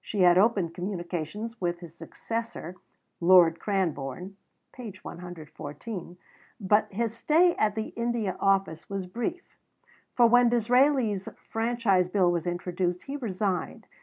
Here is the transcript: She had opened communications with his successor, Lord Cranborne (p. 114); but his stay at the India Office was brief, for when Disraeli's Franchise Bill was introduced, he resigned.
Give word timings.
She 0.00 0.22
had 0.22 0.38
opened 0.38 0.72
communications 0.72 1.60
with 1.60 1.80
his 1.80 1.94
successor, 1.94 2.76
Lord 3.20 3.58
Cranborne 3.58 4.36
(p. 4.72 4.94
114); 5.02 6.16
but 6.58 6.90
his 6.90 7.14
stay 7.14 7.54
at 7.56 7.74
the 7.74 7.88
India 7.88 8.38
Office 8.40 8.88
was 8.88 9.06
brief, 9.06 9.58
for 10.14 10.26
when 10.26 10.48
Disraeli's 10.48 11.28
Franchise 11.36 12.08
Bill 12.08 12.32
was 12.32 12.46
introduced, 12.46 13.02
he 13.02 13.18
resigned. 13.18 13.86